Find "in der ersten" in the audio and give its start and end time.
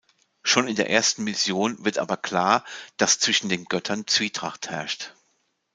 0.67-1.23